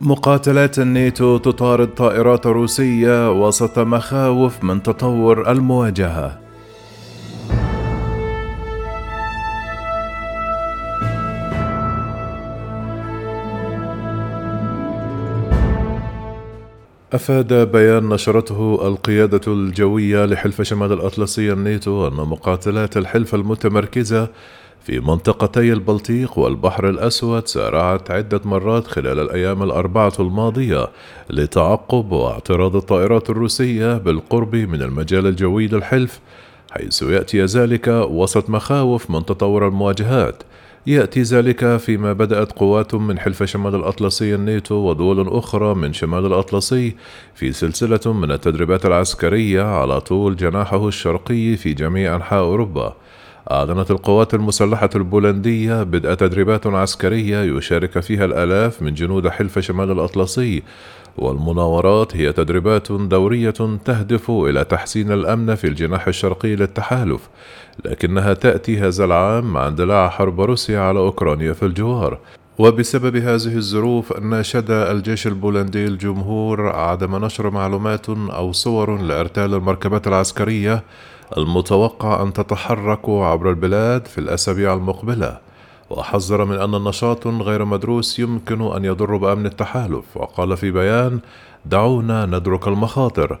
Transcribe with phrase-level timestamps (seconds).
[0.00, 6.38] مقاتلات الناتو تطارد طائرات روسية وسط مخاوف من تطور المواجهة.
[17.12, 24.28] أفاد بيان نشرته القيادة الجوية لحلف شمال الأطلسي الناتو أن مقاتلات الحلف المتمركزة
[24.86, 30.88] في منطقتي البلطيق والبحر الأسود سارعت عدة مرات خلال الأيام الأربعة الماضية
[31.30, 36.20] لتعقب واعتراض الطائرات الروسية بالقرب من المجال الجوي للحلف
[36.70, 40.42] حيث يأتي ذلك وسط مخاوف من تطور المواجهات.
[40.86, 46.94] يأتي ذلك فيما بدأت قوات من حلف شمال الأطلسي الناتو ودول أخرى من شمال الأطلسي
[47.34, 52.96] في سلسلة من التدريبات العسكرية على طول جناحه الشرقي في جميع أنحاء أوروبا.
[53.50, 60.62] أعلنت القوات المسلحة البولندية بدء تدريبات عسكرية يشارك فيها الآلاف من جنود حلف شمال الأطلسي
[61.18, 63.54] والمناورات هي تدريبات دورية
[63.84, 67.28] تهدف إلى تحسين الأمن في الجناح الشرقي للتحالف
[67.84, 72.18] لكنها تأتي هذا العام مع اندلاع حرب روسيا على أوكرانيا في الجوار.
[72.58, 80.82] وبسبب هذه الظروف ناشد الجيش البولندي الجمهور عدم نشر معلومات أو صور لإرتال المركبات العسكرية
[81.36, 85.38] المتوقع أن تتحرك عبر البلاد في الأسابيع المقبلة.
[85.90, 90.04] وحذر من أن النشاط غير مدروس يمكن أن يضر بأمن التحالف.
[90.16, 91.20] وقال في بيان
[91.64, 93.38] دعونا ندرك المخاطر.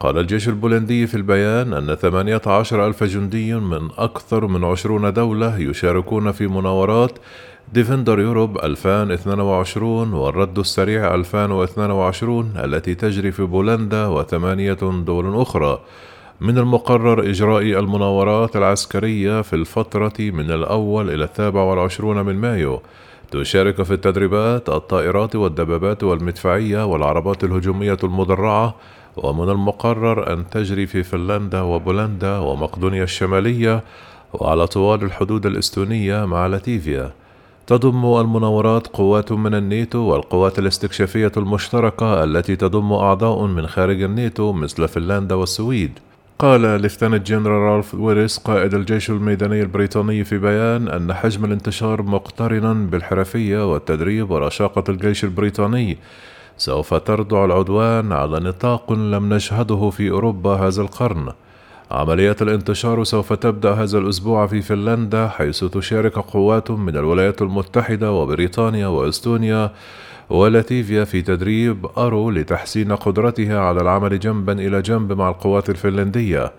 [0.00, 6.32] قال الجيش البولندي في البيان أن 18 ألف جندي من أكثر من عشرون دولة يشاركون
[6.32, 7.18] في مناورات
[7.72, 15.80] Defender Europe 2022 والرد السريع 2022 التي تجري في بولندا وثمانية دول أخرى.
[16.40, 22.82] من المقرر إجراء المناورات العسكرية في الفترة من الأول إلى السابع والعشرون من مايو.
[23.30, 28.74] تشارك في التدريبات الطائرات والدبابات والمدفعية والعربات الهجومية المدرعة
[29.16, 33.82] ومن المقرر أن تجري في فنلندا وبولندا ومقدونيا الشمالية
[34.32, 37.12] وعلى طوال الحدود الإستونية مع لاتيفيا.
[37.66, 44.88] تضم المناورات قوات من الناتو والقوات الاستكشافية المشتركة التي تضم أعضاء من خارج الناتو مثل
[44.88, 45.98] فنلندا والسويد.
[46.38, 52.72] قال Lieutenant General رالف ويريس قائد الجيش الميداني البريطاني في بيان أن حجم الانتشار مقترنا
[52.72, 55.98] بالحرفية والتدريب ورشاقة الجيش البريطاني
[56.60, 61.32] سوف تردع العدوان على نطاق لم نشهده في أوروبا هذا القرن.
[61.90, 68.86] عمليات الانتشار سوف تبدأ هذا الأسبوع في فنلندا حيث تشارك قوات من الولايات المتحدة وبريطانيا
[68.86, 69.70] وإستونيا
[70.30, 76.52] ولاتيفيا في تدريب أرو لتحسين قدرتها على العمل جنبا إلى جنب مع القوات الفنلندية.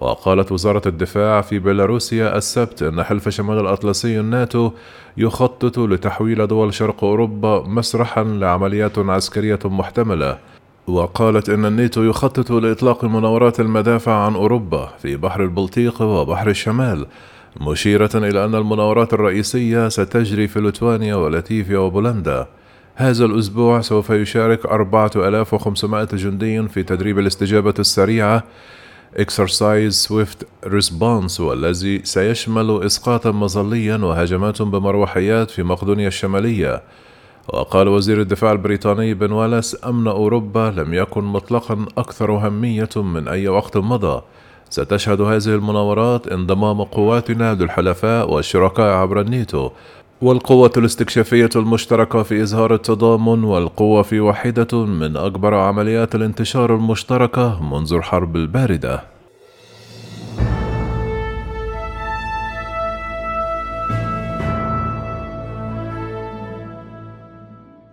[0.00, 4.70] وقالت وزارة الدفاع في بيلاروسيا السبت أن حلف شمال الأطلسي الناتو
[5.16, 10.38] يخطط لتحويل دول شرق أوروبا مسرحا لعمليات عسكرية محتملة.
[10.86, 17.06] وقالت إن الناتو يخطط لإطلاق مناورات المدافع عن أوروبا في بحر البلطيق وبحر الشمال
[17.60, 22.46] مشيرة إلى أن المناورات الرئيسية ستجري في ليتوانيا ولاتيفيا وبولندا.
[22.94, 28.44] هذا الأسبوع سوف يشارك 4500 جندي في تدريب الاستجابة السريعة
[29.16, 36.82] Exercise Swift Response والذي سيشمل إسقاطا مظليا وهجمات بمروحيات في مقدونيا الشمالية.
[37.48, 43.48] وقال وزير الدفاع البريطاني بن والاس أمن أوروبا لم يكن مطلقا أكثر أهمية من أي
[43.48, 44.22] وقت مضى.
[44.70, 49.70] ستشهد هذه المناورات انضمام قواتنا للحلفاء والشركاء عبر الناتو
[50.22, 57.94] والقوة الاستكشافية المشتركة في إظهار التضامن والقوة في واحدة من أكبر عمليات الانتشار المشتركة منذ
[57.94, 59.19] الحرب الباردة.